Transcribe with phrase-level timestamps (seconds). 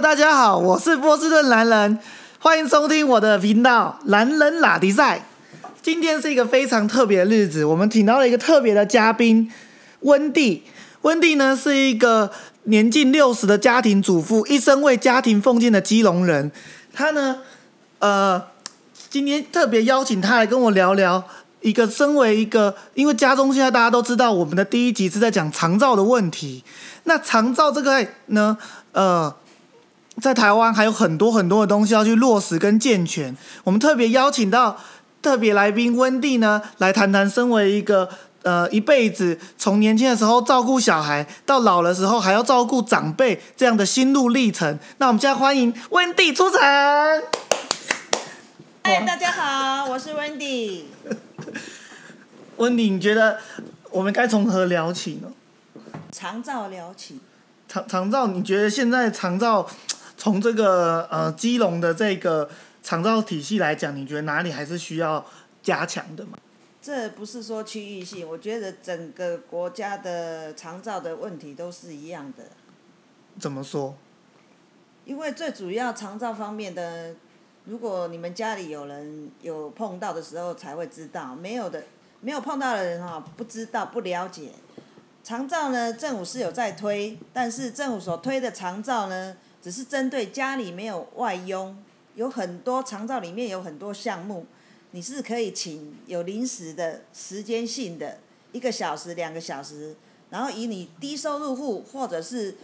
[0.00, 1.98] 大家好，我是波士顿男人，
[2.38, 5.24] 欢迎收听我的频道男人拉迪赛。
[5.80, 9.50] 今天是一个非常特别的日子，我们请到了一个特别的嘉宾
[10.00, 10.64] 温蒂。
[11.00, 12.30] 温蒂呢是一个
[12.64, 16.52] 年近六十的家庭主妇，一生为家庭奉献的基隆人。
[16.92, 17.38] 他呢，
[18.00, 18.42] 呃，
[19.08, 21.24] 今天特别邀请他来跟我聊聊
[21.62, 26.62] 一个身为一个，因为家中现在大家都知道，我们的第一集是在讲长照的问题。
[27.04, 28.58] 那长照这个呢，
[28.92, 29.34] 呃，
[30.20, 33.36] 在台湾还有很多很多的东西要去落实跟健全。
[33.64, 34.78] 我们特别邀请到
[35.20, 38.08] 特别来宾温蒂呢，来谈谈身为一个
[38.42, 44.78] 呃一辈子从年轻的时候照顾小孩，到老的时候还要照顾长辈这样的心路历程。
[44.98, 46.60] 那我们现在欢迎温蒂出场。
[48.84, 50.82] 嗨，大家好，我是 Wendy。
[52.56, 53.38] 温蒂，你觉得
[53.90, 55.28] 我们该从何聊起呢？
[56.10, 57.20] 长照聊起，
[57.68, 59.66] 长长照，你觉得现在长照
[60.16, 62.48] 从这个呃基隆的这个
[62.82, 65.24] 长照体系来讲，你觉得哪里还是需要
[65.62, 66.38] 加强的吗？
[66.80, 72.44] 这不是说区域性，我觉得整个国家的长照的问题都是一样的。
[73.38, 73.96] 怎么说？
[75.04, 77.14] 因为最主要长照方面的，
[77.64, 81.82] 如果你们家里有人有碰到的时候才会知道，没有的
[82.20, 84.50] 没有碰到的人哈，不知道不了解。
[85.24, 89.36] 长照呢，政府是有在推，但是政府所推的长照呢，
[89.66, 91.76] 只是针对家里没有外佣，
[92.14, 94.46] 有很多长照里面有很多项目，
[94.92, 98.20] 你是可以请有临时的时间性的，
[98.52, 99.96] 一个小时、两个小时，
[100.30, 102.56] 然后以你低收入户或者是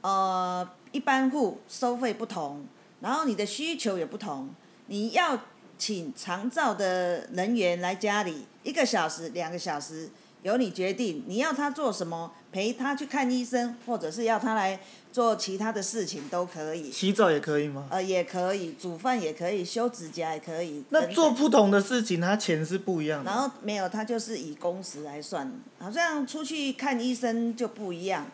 [0.00, 2.64] 呃一般户收费不同，
[3.00, 4.48] 然后你的需求也不同，
[4.86, 5.38] 你要
[5.76, 10.08] 请长照的人员来家里一个小时、两个小时。
[10.42, 14.80] 由你决定，你要他做什么，陪他去看医生，或者是要他来
[15.12, 16.90] 做其他的事情都可以。
[16.90, 17.86] 洗澡也可以吗？
[17.90, 20.82] 呃，也可以，煮饭也可以，修指甲也可以。
[20.88, 23.30] 那做不同的事情，他钱是不一样的。
[23.30, 28.24] 然后没有，他就是以工时来算，好像出去看医生就不一样。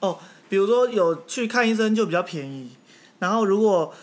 [0.00, 0.18] 哦，
[0.50, 2.76] 比如说有去看医生就比较便宜，
[3.18, 3.94] 然后如果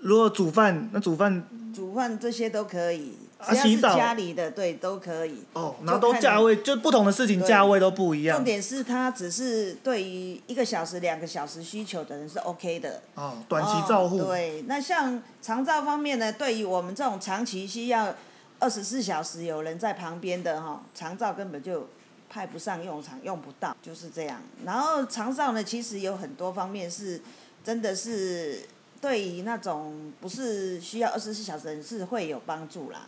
[0.00, 3.14] 如果煮饭，那煮饭煮饭这些都可以。
[3.40, 5.44] 只要是家里的，对，都可以。
[5.52, 8.38] 哦，然后都价位，就不同的事情价位都不一样。
[8.38, 13.02] 重点是它只是对于一个小时、两个小时需求的人是 OK 的。
[13.14, 14.24] 哦，短期照护。
[14.24, 18.12] 对，那像长照方面呢，对于我们这种长期需要
[18.58, 21.88] 二十四小时有人在旁边的哈，长照根本就
[22.28, 24.42] 派不上用场，用不到，就是这样。
[24.64, 27.22] 然后长照呢，其实有很多方面是，
[27.62, 28.66] 真的是
[29.00, 33.06] 对于那种不是需要二十四小时人是会有帮助啦。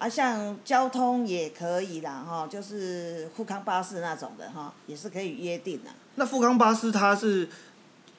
[0.00, 5.90] 啊，像交通也可以啦，哈，就是富康巴士那种的哈，也是可以约定的。
[6.14, 7.46] 那富康巴士它是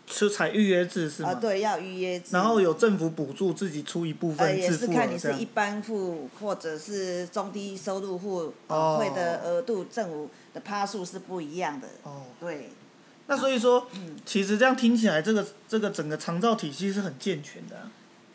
[0.06, 1.30] 是采预约制是吗？
[1.30, 2.28] 啊，对，要预约制。
[2.30, 11.88] 然后有政府补助，自己出一部分也是看你是一般户或者是中低收入户，会的额度政府的趴数是不一样的。
[12.04, 12.26] 哦。
[12.40, 12.70] 对。
[13.26, 13.88] 那所以说，
[14.24, 17.88] 其实这样听起来，这个这个整个长照体系是很健全的。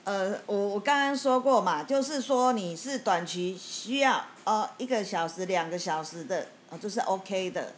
[0.06, 7.72] 呃，我我刚刚说过嘛，就是说你是短期需要哦一个小时、两个小时的，哦，就是 OK 的，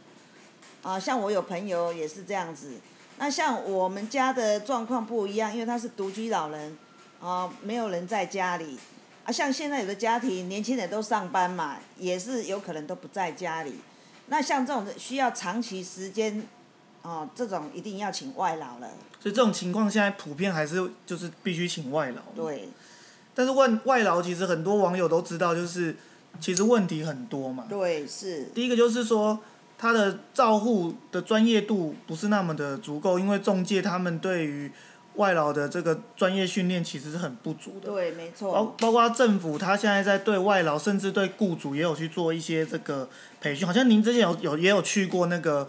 [0.83, 2.73] 啊，像我有朋友也是这样子，
[3.17, 6.77] 那像我们家的状况不一样，因为他是独居老人，
[7.19, 8.79] 啊，没有人在家里，
[9.25, 13.81] 啊，像现在有的家庭年轻人都上班嘛，也是有可能都不在家里，
[14.27, 16.47] 那像这种需要长期时间，
[17.09, 18.89] 哦，这种一定要请外劳了。
[19.19, 22.21] 所以这种情况现在普遍还是就是必须请外劳。
[22.37, 22.69] 对。
[23.35, 25.97] 但是外外劳其实很多网友都知道，就是
[26.39, 27.65] 其实问题很多嘛。
[27.67, 28.45] 对，是。
[28.55, 29.39] 第一个就是说，
[29.79, 34.71] 他的照护的专业度不是那么的足够，因为中介他们对于
[35.15, 37.91] 外劳的这个专业训练其实是很不足的。
[37.91, 38.53] 对，没错。
[38.53, 43.09] 包包括政府，他现在在对外劳，甚至对雇主也有去做一些这个
[43.41, 43.67] 培训。
[43.67, 45.67] 好像您之前有有也有去过那个。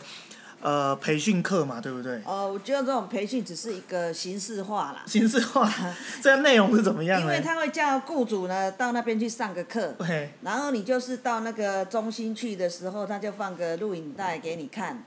[0.61, 2.21] 呃，培训课嘛，对不对？
[2.25, 5.03] 哦，我觉得这种培训只是一个形式化啦。
[5.05, 5.71] 形式化，
[6.21, 7.21] 这内容是怎么样？
[7.21, 9.95] 因为他会叫雇主呢到那边去上个课，
[10.41, 15.03] 然后你就是到那个中心去的时候，他就放个录影带给你看，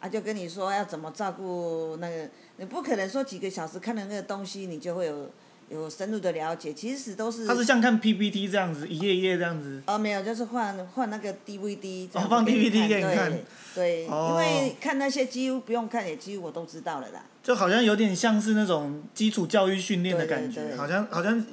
[0.00, 2.28] 啊，就跟你说要怎么照顾那个，
[2.58, 5.30] 你不可能说几个小时看了那个东西，你就会有。
[5.72, 7.46] 有深入的了解，其实都是。
[7.46, 9.82] 他是像看 PPT 这样子，一页一页这样子。
[9.86, 12.08] 哦，没有，就是换换那个 DVD。
[12.12, 13.32] 哦，放 DVD 给你看。
[13.74, 17.24] 对，因为看那些几乎不用看，也几乎我都知道了啦。
[17.42, 21.44] 就好像有点像是那种基础教育训练的感觉，好像好像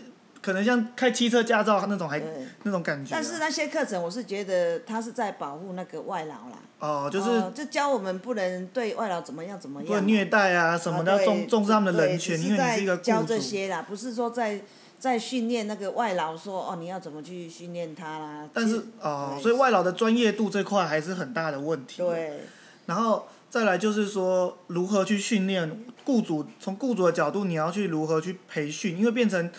[0.50, 2.20] 可能像开汽车驾照那种还
[2.64, 3.22] 那种感觉啊。
[3.22, 13.22] 但是那些课程，我是觉得他是在保护那个外劳啦，哦，就是哦就教我们不能对外劳怎么样怎么样，不能虐待啊什么的，要啊重重视他们的人对权，因为你是一个教。
[13.22, 14.60] 这些啦，不是说在
[14.98, 18.50] 在训练那个外劳说哦你要怎么去训练他啦。
[18.52, 22.02] 但是哦，所以外劳的专业度这块还是很大的问题。。
[22.02, 22.40] 对
[22.88, 29.50] 然后再来就是说，如何去训练雇主，从雇主的角度，你要去如何去培训，因为变成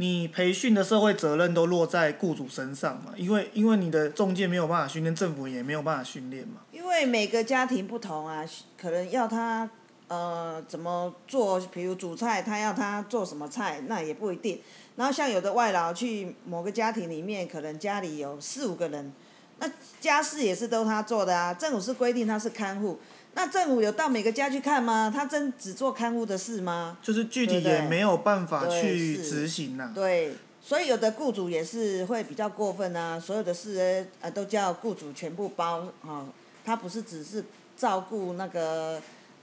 [0.00, 6.62] 你培训的社会责任都落在雇主身上嘛，因为因为你的中介没有办法训练，政府也没有办法训练嘛。
[6.72, 8.42] 因为每个家庭不同啊，
[8.80, 9.68] 可能要他
[10.08, 14.58] 呃怎么做，比如煮菜，他要他做什么菜，那也不一定。
[14.96, 19.12] 然后像有的外劳去某个家庭里面，可能家里有四五个人，
[19.60, 19.70] 那
[20.00, 21.54] 家事也是都他做的啊。
[21.54, 22.98] 政府是规定他是看护，
[23.34, 25.12] 那政府有到每个家去看吗？
[25.14, 26.98] 他真只做看护的事吗？
[27.00, 36.26] 就是具体也没有办法去执行呐、对，所以有的雇主也是会比较过分啊，所有的事呢呃都叫雇主全部包啊、
[36.64, 37.44] 他不是只是
[37.76, 39.00] 照顾那个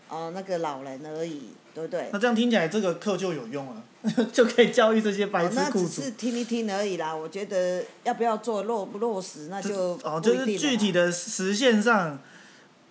[0.09, 2.09] 呃那个老人而已，对不对？
[2.11, 3.83] 那这样听起来，这个课就有用了，
[4.33, 5.87] 就可以教育这些白痴雇主。
[5.87, 7.15] 只是听一听而已啦。
[7.15, 12.17] 我觉得要不要做落不落实，那就哦，不一定了就是具体的实现上，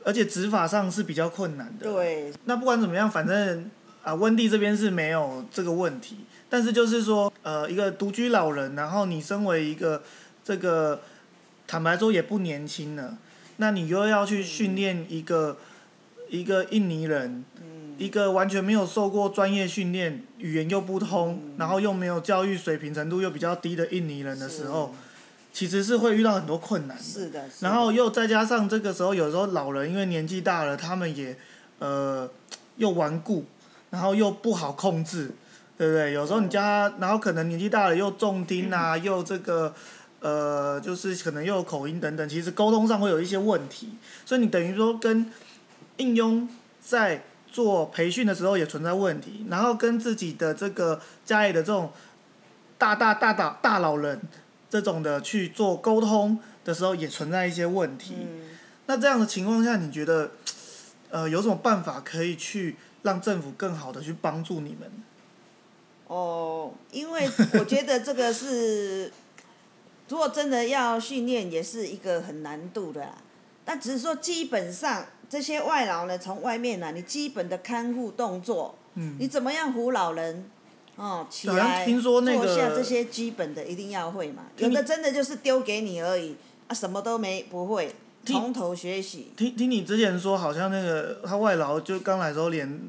[0.04, 1.90] 而且执法上是比较困难的。。
[1.92, 3.68] 对那不管怎么样，反正
[4.04, 6.18] 啊，温蒂这边是没有这个问题，
[6.48, 10.04] 但是就是说，呃，一个独居老人，然后你身为一个
[10.44, 11.00] 这个，
[11.66, 13.18] 坦白说也不年轻了，
[13.56, 15.56] 那你又要去训练一个、
[16.28, 17.44] 一个印尼人，
[17.98, 24.94] 一个完全没有受过专业训练，语言又不通，然后又没有教育水平程度又比较低的印尼人的时候，
[25.52, 27.02] 其实是会遇到很多困难的。
[27.02, 27.48] 是的。
[27.48, 31.36] 是的然后又再加上这个时候，有时候老人因为年纪大了，他们也
[31.78, 32.28] 呃
[32.76, 33.44] 又顽固，
[33.90, 35.30] 然后又不好控制，
[35.78, 36.12] 对不对？
[36.12, 39.74] 有时候你叫他，然后可能年纪大了又重听啊， 又这个
[40.20, 43.92] 呃就是可能又有口音等等，其实沟通上会有一些问题，
[44.26, 45.30] 所以你等于说跟
[45.96, 46.46] 应用
[46.80, 47.24] 在
[47.56, 51.90] 做培训的时候也存在问题，然后跟自己的这个家里的这种
[52.76, 54.20] 大大大大大老人
[54.68, 58.14] 这种的去做沟通的时候也存在一些问题。
[58.18, 58.50] 嗯，
[58.84, 60.32] 那这样的情况下，你觉得
[61.08, 64.92] 呃有什么办法可以去让政府更好的去帮助你们？
[66.08, 69.10] 哦，因为我觉得这个是，
[70.10, 73.14] 如果真的要训练，也是一个很难度的啦。
[73.64, 80.48] 但只是说，基本上这些外劳呢，从外面呢，你基本的看护动作，嗯，你怎么样扶老人，
[80.96, 84.44] 哦，起来，听说那个坐下这些基本的一定要会嘛。
[84.56, 86.36] 有的真的就是丢给你而已，
[86.68, 87.94] 啊，什么都没不会，
[88.24, 89.32] 听从头学习。
[89.36, 92.80] 听听你之前说，好像那个他外劳就刚来的时候连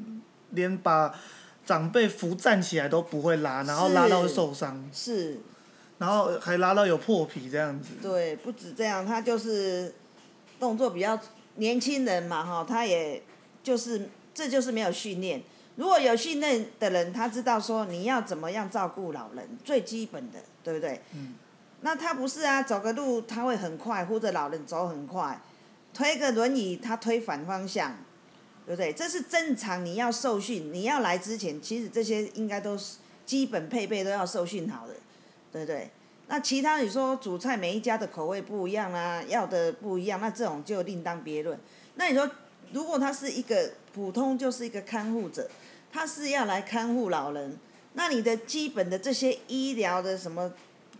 [0.50, 1.14] 连把
[1.66, 5.38] 长辈扶站起来都不会拉，然后拉到会受伤，是，
[5.98, 7.88] 然后还拉到有破皮这样子。
[8.00, 9.92] 对，不止这样，他就是
[10.58, 11.18] 动作比较
[11.58, 13.22] 年轻人嘛，哈，他也
[13.62, 15.40] 就是这就是没有训练。
[15.76, 21.00] 如果有训练的人，他知道说你要怎么样照顾老人，最基本的，对不对？
[21.14, 21.34] 嗯。
[21.82, 25.40] 那他不是啊，走个路他会很快，或者老人走很快，
[25.94, 27.94] 推个轮椅他推反方向，
[28.66, 28.92] 对不对？
[28.92, 34.94] 这是正常，你要受训，你要来之前，其实这些应该都是基本配备都要受训好的，
[35.52, 35.88] 对不对？
[36.28, 41.58] 那其他你说主菜每一家的口味不一样啊，要的不一样，那这种就另当别论。
[41.94, 42.30] 那你说，
[42.72, 45.48] 如果他是一个普通就是一个看护者，
[45.90, 47.56] 他是要来看护老人，
[47.94, 50.52] 那你的基本的这些医疗的什么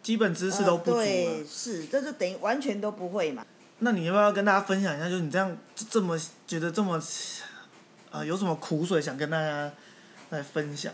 [0.02, 3.44] 基本知识都不足、啊呃对，是，这就等于完全都不会嘛。
[3.80, 5.08] 那你要不要跟大家分享一下？
[5.10, 6.98] 就是你这样这这么觉得这么，
[8.10, 9.70] 呃，有什么苦水想跟大家
[10.30, 10.92] 来分享？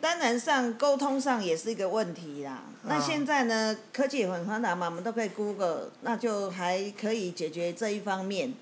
[0.00, 2.62] 当然上沟通上也是一个问题啦。
[2.84, 8.54] 那啊现在呢，科技也很发达嘛，我们都可以 Google，那就还可以解决这一方面。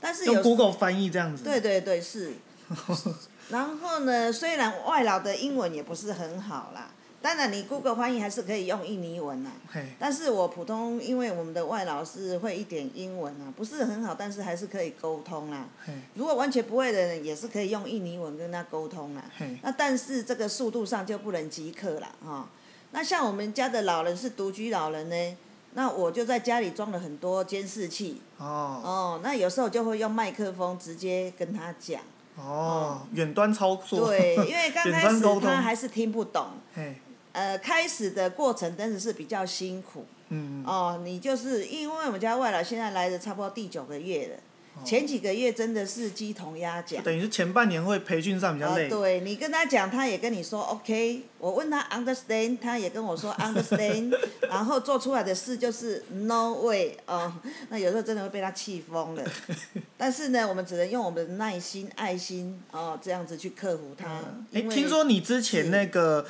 [0.00, 1.44] 但是有用 Google 翻译这样子。
[1.44, 2.32] 对对对，是。
[3.50, 6.88] 然后呢，虽然外劳的英文也不是很好啦，
[7.26, 9.50] 当然你 Google 翻译还是可以用印尼文呐。
[9.68, 15.66] 嘿，但是我普通，因为我们的外劳是会一点英文啊，不是很好，但是还是可以沟通啦。
[15.84, 19.24] 嘿，如果完全不会的人，也是可以用印尼文跟他沟通啦。
[19.36, 22.48] 嘿，那但是这个速度上就不能即刻啦，哈、
[22.92, 25.36] 那像我们家的老人是独居老人呢，
[25.74, 32.00] 那我就在家里装了很多监视器，哦，哦，那有时候就会用麦克风直接跟他讲，
[32.36, 34.06] 哦，远端操作。
[34.06, 36.94] 对，因为刚远开始他还是听不懂，嘿，
[37.36, 47.02] 呃，开始的过程真的是比较辛苦，嗯，哦，你就是因为我们家外劳现在来的差不多第九个月了，前几个月真的是鸡同鸭讲。
[47.04, 48.86] 等于是前半年会培训上比较累。
[48.86, 51.24] 啊，对你跟他讲，他也跟你说 OK。
[51.38, 54.12] 我问他 understand，他也跟我说 understand，
[54.48, 57.30] 然后做出来的事就是 no way 哦。
[57.68, 59.22] 那有时候真的会被他气疯了。
[59.98, 64.06] 但是呢，我们只能用我们的耐心、爱心哦，这样子去克服他。
[64.52, 66.26] 哎，听说你之前那个，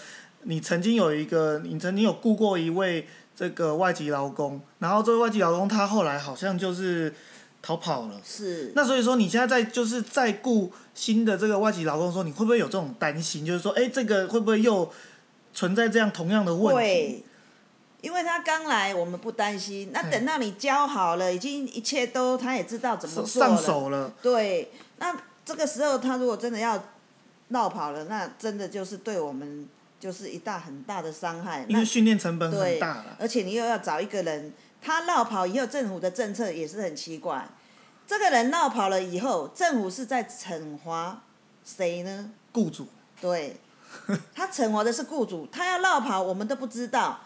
[0.49, 7.13] 你曾经有一个，你曾经有雇过一位这个外籍劳工，然后这位外籍劳工他后来好像就是
[7.61, 8.21] 逃跑了。
[8.25, 13.45] 是那所以说你现在在就是在雇新的这个外籍劳工的时候，你会不会有这种担心？
[13.45, 14.91] 就是说，哎，这个会不会又
[15.53, 16.75] 存在这样同样的问题？
[16.75, 17.25] 会，
[18.03, 19.91] 因为他刚来，我们不担心。
[19.93, 23.59] 那等到你教好了，已经一切都他也知道怎么做上。
[23.59, 24.13] 手了。
[24.23, 26.83] 对，那这个时候他如果真的要
[27.49, 31.61] 闹跑了，那真的就是对我们就是一大很大的伤害。
[31.69, 33.17] 因为那训练成本很大了，。
[33.19, 37.49] 而且你又要找一个人，他绕跑以后，政府的政策也是很奇怪。
[38.07, 41.23] 这个人绕跑了以后，政府是在惩罚
[41.65, 42.31] 谁呢？
[42.53, 42.87] 雇主
[43.21, 43.57] 对，
[44.35, 47.21] 他惩罚的是雇主，他要绕跑，我们都不知道。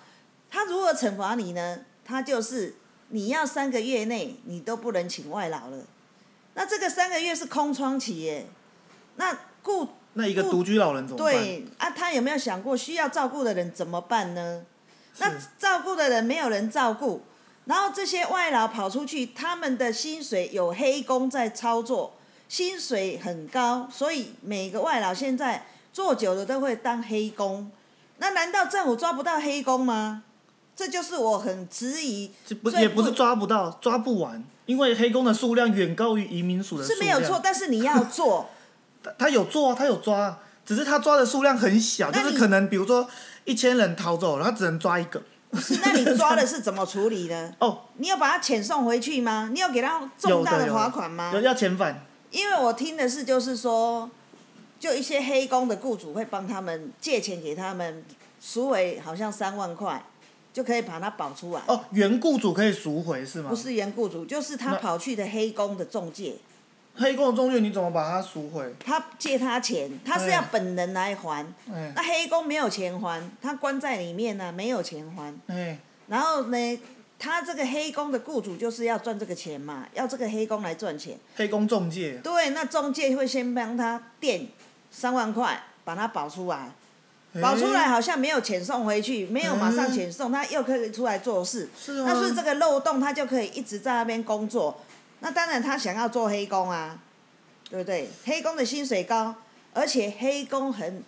[0.51, 1.81] 他如何惩罚你呢？
[2.05, 2.75] 他就是
[3.11, 5.79] 你要三个月内你都不能请外劳了。
[6.55, 8.47] 那这个三个月是空窗期耶。
[9.17, 11.35] 那雇那一个独居老人怎么办？
[12.01, 14.65] 他有没有想过需要照顾的人怎么办呢？
[15.19, 17.21] 那照顾的人没有人照顾，
[17.67, 22.15] 然后这些外劳跑出去，他们的薪水有黑工在操作，
[22.49, 27.71] 薪水很高，所以每个外劳现在做久了都会当黑工。
[28.17, 30.23] 那难道政府抓不到黑工吗？
[30.75, 32.31] 这就是我很质疑。
[32.47, 36.99] 这不也不是抓不到，抓不完，因为黑工的数量远高于移民署的数量。
[36.99, 38.49] 是没有错，但是你要做。
[39.05, 43.09] 他他有做啊，他有抓啊，只是他抓的数量很小，就是可能比如说
[43.45, 45.23] 一千人逃走了，他只能抓一个。
[45.55, 47.53] 是，那你 抓的是怎么处理呢？
[47.59, 49.51] 哦，你要把他遣送回去吗？
[49.53, 51.33] 你有给他重大的罚款吗？
[51.35, 54.09] 有要遣返，因为我听的是，就是说，
[54.79, 58.05] 就一些黑工的雇主会帮他们借钱给他们，
[58.41, 60.01] 赎回好像三万块，
[60.53, 61.61] 就可以把他保出来。
[61.67, 63.51] 哦，原雇主可以赎回是吗？
[63.51, 66.37] 不，是原雇主，就是他跑去的黑工的中介，
[67.01, 68.63] 黑工的中介你怎么把它赎回？
[68.85, 71.47] 他借他钱，他是要本人来还。
[71.73, 75.35] 哎那黑工没有钱还，他关在里面呢、没有钱还。
[75.47, 75.79] 哎，
[76.09, 76.81] 然后呢，
[77.19, 81.19] 他这个黑工的雇主就是要赚这个钱嘛，要这个黑工来赚钱。
[81.37, 84.49] 黑工中介，对，那中介会先帮他垫
[84.91, 86.71] 三万块，把他保出来。
[87.41, 91.69] 保出来哎好像没有遣送回去，没有马上遣送，他又可以出来做事。
[91.81, 92.43] 是那是这吗？
[92.43, 94.81] 个漏洞，他就可以一直在那边工作。
[95.21, 96.99] 那当然，他想要做黑工啊，
[97.69, 98.09] 对不对？
[98.25, 99.35] 黑工的薪水高，
[99.73, 101.03] 而且黑工很，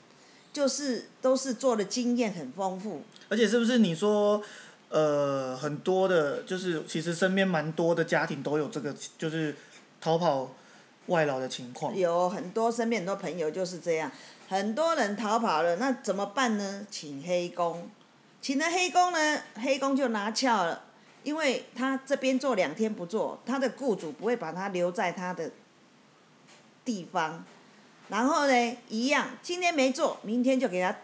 [0.53, 3.03] 就是都是做的经验很丰富。
[3.29, 4.43] 而且是不是你说，
[4.91, 9.57] 呃，很多的，就是其实身边蛮多的家庭都有这个，就是
[10.01, 10.51] 逃跑
[11.07, 11.97] 外劳的情况。
[11.97, 14.13] 有很多身边很多朋友就是这样，
[14.49, 16.87] 很多人逃跑了，那怎么办呢？
[16.91, 17.89] 请黑工，
[18.43, 20.85] 请了黑工呢，黑工就拿翘了，
[21.23, 25.51] 因为他这边做两天不做，他的雇主不会把他留在他的
[26.85, 27.45] 地方，
[28.09, 30.97] 然后呢，一样，今天没做，明天就给他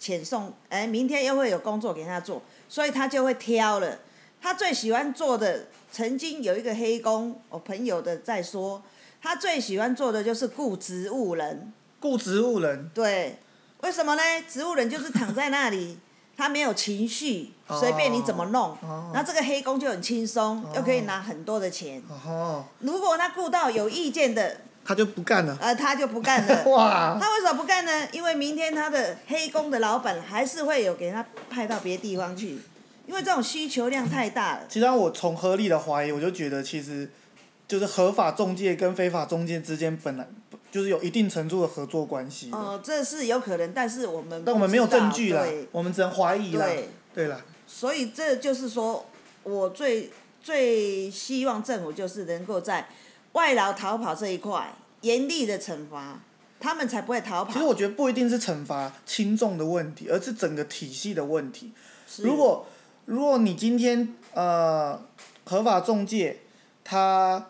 [0.00, 3.98] 遣送，哎，明天又会有工作给他做，所以他就会挑了。
[4.40, 8.82] 他最喜欢做的，曾经有一个黑工，我朋友的在说，
[9.20, 11.72] 他最喜欢做的就是雇植物人。
[11.98, 13.38] 雇植物人，对，
[13.80, 14.22] 为什么呢？
[14.48, 15.98] 植物人就是躺在那里，
[16.36, 18.70] 他没有情绪，哦随便你怎么弄。
[18.82, 22.02] 哦那这个黑工就很轻松，又可以拿很多的钱。
[22.08, 25.56] 哦，如果他雇到有意见的，他就不干了。
[25.60, 26.64] 呃，他就不干了。
[26.70, 28.06] 哇，他为什么不干呢？
[28.12, 32.58] 因为明天他的黑工的老板还是会有给他派到别的地方去，
[33.06, 34.60] 因为这种需求量太大了。
[34.68, 37.10] 其实我从合理的怀疑，我就觉得其实
[37.66, 40.28] 就是合法中介跟非法中介之间本来
[40.70, 42.72] 就是有一定程度的合作关系哦。
[42.72, 45.42] 呃，这是有可能，但是我们但我们没有证据啦，
[45.72, 46.66] 我们只能怀疑啦。
[46.66, 49.04] 对，对啦，所以这就是说，
[49.42, 52.88] 我最最希望政府就是能够在
[53.32, 56.20] 外劳逃跑这一块严厉的惩罚，
[56.60, 57.52] 他们才不会逃跑。
[57.52, 61.72] 其实我觉得不一定是惩罚轻重的问题，而是整个体系的问题。
[62.18, 62.66] 如果
[63.06, 65.00] 如果你今天呃
[65.44, 66.38] 合法中介，
[66.84, 67.48] 他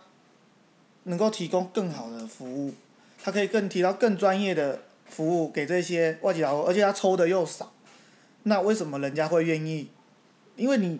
[1.04, 2.72] 能够提供更好的服务，
[3.22, 7.70] 他可以更提到更专业的服务给这些外籍劳工，而且他抽的又少，
[8.44, 9.90] 那为什么人家会愿意？
[10.56, 10.98] 因为你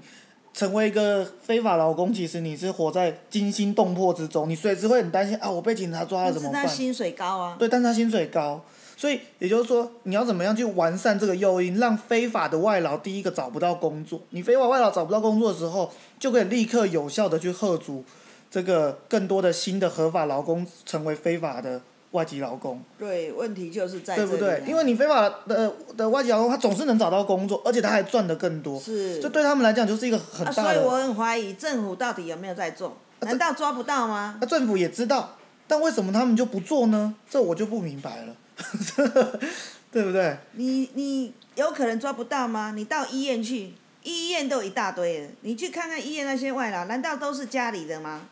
[0.53, 6.63] 成为一个非法劳工，其实你是活在惊心动魄之中，你随时会很担心啊，我被警察抓了但是怎么办？
[6.63, 8.63] 他薪水高啊，对，但是他薪水高，
[8.97, 18.03] 所以也就是说，你要怎么样去完善这个诱因，让非法的外劳第一个找不到工作，你非法外劳找不到工作的时候，就可以立刻有效的去遏阻
[18.51, 21.83] 这个更多的新的合法劳工成为非法的
[22.17, 24.63] 外籍劳工，对，问题就是在对不对？
[24.67, 30.75] 因为你非法的的外籍劳工，他总是能找到工作，而且他还赚的更多，是这对他们来讲就是一个很啊，大的。
[30.75, 32.97] 所以我很怀疑政府到底有没有在做？
[33.21, 34.39] 难道抓不到吗？
[34.41, 35.37] 那政府也知道，
[35.69, 37.15] 但为什么他们就不做呢？
[37.29, 38.35] 这我就不明白了，
[39.93, 40.37] 对不对？
[40.53, 42.73] 你你有可能抓不到吗？
[42.75, 48.23] 你到医院去，医院都一大堆了，你去看看医院那些外劳，难道都是家里的吗？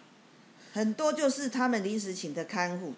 [0.74, 2.92] 很多就是他们临时请的看护，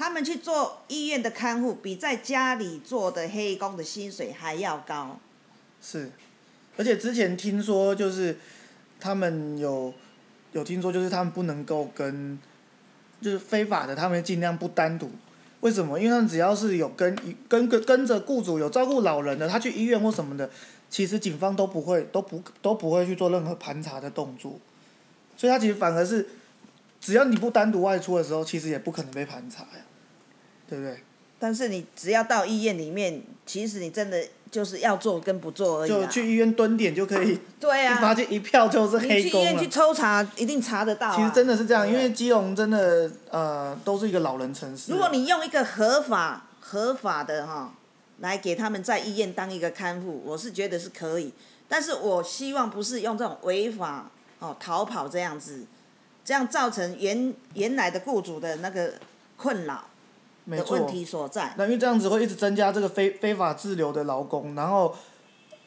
[0.00, 5.20] 他们去做医院的看护，比在家里做的黑工的薪水还要高。
[5.82, 6.10] 是，
[6.78, 8.38] 而且之前听说就是
[8.98, 9.92] 他们有
[10.52, 12.38] 有听说就是他们不能够跟
[13.20, 15.10] 就是非法的，他们尽量不单独。
[15.60, 15.98] 为什么？
[15.98, 17.14] 因为他们只要是有跟
[17.46, 20.48] 跟跟跟着雇主有照顾老人的，他去医院或什么的，
[20.88, 24.58] 其实警方都不会都不都不会去做任何盘查的动作，
[25.36, 26.26] 所以他其实反而是
[27.02, 29.84] 只要你不单独外出的时候，其实也不可能被盘查呀，
[30.70, 31.02] 对不对？
[31.40, 36.06] 但是你只要到医院里面，其实你真的就是要做跟不做而已就。
[36.06, 39.68] 去医院蹲点就可以，对啊，发现一票就是黑工了去医院去。
[39.68, 41.16] 抽查，一定查得到、啊。
[41.16, 44.92] 其实真的是这样，因对为基隆真的呃都是一个老人城市。
[44.92, 47.72] 如果你用一个合法合法的哈，
[48.18, 51.32] 来给他们在医院当一个看护，我是觉得是可以。
[51.68, 54.10] 但是我希望不是用这种违法
[54.40, 55.64] 哦逃跑这样子，
[56.22, 58.92] 这样造成原原来的雇主的那个
[59.38, 59.86] 困扰
[60.58, 61.54] 的问，题所在。
[61.56, 64.94] 那因为这样子会一直增加这个非非法滞留的劳工，然后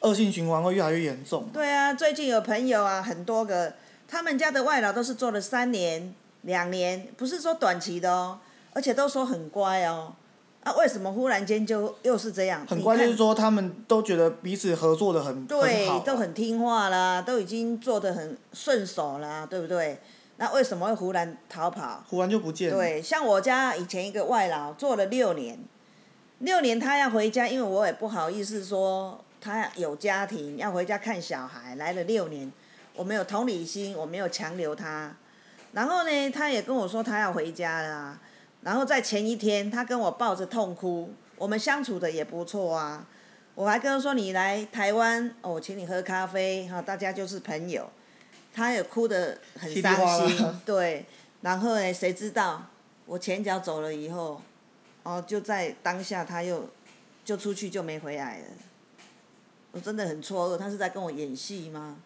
[0.00, 1.48] 恶性循环会越来越严重。
[1.52, 3.74] 对啊，最近有朋友啊，很多个，
[4.06, 8.38] 他们家的外劳都是做了三年、两年，不是说短期的哦，
[8.72, 10.12] 而且都说很乖哦。
[10.62, 12.66] 啊，为什么忽然间就又是这样？
[12.66, 20.00] 很乖，就是说他们都觉得彼此合作的很对很好，，都很听话啦，都已经做得很顺手啦，对不对？
[20.36, 22.02] 那为什么会忽然逃跑？
[22.08, 22.76] 忽然就不见了。
[22.76, 25.58] 对，像我家以前一个外劳做了六年，
[26.40, 32.50] 六年他要回家，因为我也不好意思说他有家庭要回家看小孩，来了六年，
[32.94, 35.14] 我没有同理心，我没有强留他。
[35.72, 38.18] 然后呢，他也跟我说他要回家啦、
[38.62, 43.06] 然后在前一天，他跟我抱着痛哭，我们相处的也不错啊。
[43.54, 47.88] 我还跟他说你来台湾，哦，我请你喝咖啡，哈，大家就是朋友。
[48.54, 51.04] 他也哭得很伤心， 对。
[51.42, 52.70] 然后呢，谁知道
[53.04, 54.40] 我前脚走了以后，
[55.02, 56.70] 哦，就在当下他又
[57.24, 58.44] 就出去就没回来了。
[59.72, 61.96] 我真的很错愕，他是在跟我演戏吗？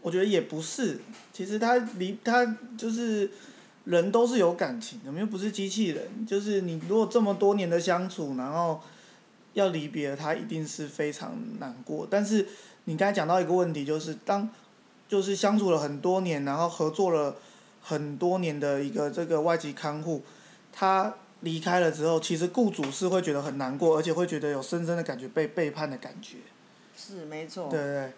[0.00, 1.00] 我觉得也不是，
[1.32, 3.30] 其实他离他就是
[3.84, 6.26] 人都是有感情的，我们又不是机器人。
[6.26, 8.80] 就是你如果这么多年的相处，然后
[9.52, 12.06] 要离别他，一定是非常难过。
[12.10, 12.48] 但是
[12.84, 14.48] 你刚才讲到一个问题，就是当
[15.12, 17.36] 就是相处了很多年，然后合作了
[17.82, 20.22] 很多年的一个这个外籍看护，
[20.72, 26.38] 他离开了之后，其实雇主是会觉得很难过，而且会觉得有深深的感觉被背叛的感觉。
[26.96, 27.68] 是没错。
[27.68, 28.12] 对对对，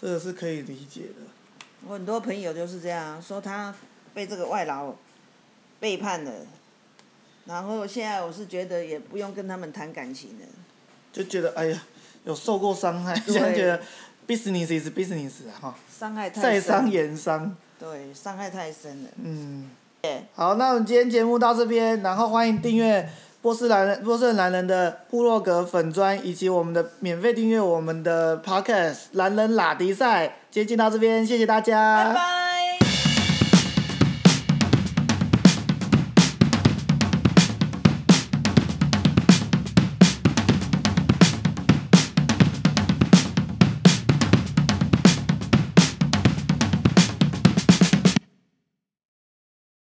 [0.00, 1.26] 这个是可以理解的。
[1.86, 3.74] 我很多朋友就是这样说，他
[4.14, 4.94] 被这个外劳
[5.78, 6.32] 背叛了，
[7.44, 10.46] 然后现在我是觉得也不用跟他们谈感情了。
[11.12, 11.82] 就觉得哎呀，
[12.24, 13.82] 有受过伤害，对现在觉得
[14.30, 16.42] business is business 啊哈，伤害太深。
[16.42, 19.10] 在商言商，对，伤害太深了。
[19.20, 19.68] 嗯，
[20.34, 23.08] 好，那我们今天节目到这边，然后欢迎订阅
[23.42, 32.39] 波斯男人波斯男人的部落格粉砖，以及我们的免费订阅我们的 podcast 男人拉迪赛，今天就到这边，谢谢大家，拜拜。